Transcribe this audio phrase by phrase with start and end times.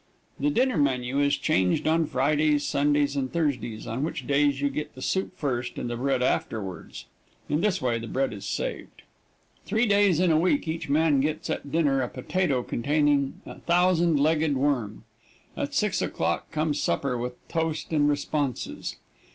[0.39, 4.95] The dinner menu is changed on Fridays, Sundays and Thursdays, on which days you get
[4.95, 7.05] the soup first and the bread afterwards.
[7.47, 9.03] In this way the bread is saved.
[9.63, 14.19] Three days in a week each man gets at dinner a potato containing a thousand
[14.19, 15.03] legged worm.
[15.55, 18.95] At 6 o'clock comes supper with toast and responses.